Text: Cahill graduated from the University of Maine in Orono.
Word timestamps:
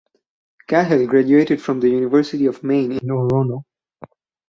Cahill 0.67 1.05
graduated 1.05 1.61
from 1.61 1.79
the 1.79 1.89
University 1.89 2.47
of 2.47 2.63
Maine 2.63 2.91
in 2.93 3.07
Orono. 3.07 3.65